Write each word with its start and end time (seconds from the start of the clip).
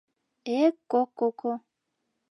—Эк-ко-ко! 0.61 1.51